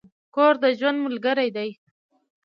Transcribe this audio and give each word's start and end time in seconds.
کور 0.35 0.53
د 0.63 0.65
ژوند 0.79 0.97
ملګری 1.05 1.49
دی. 1.55 1.69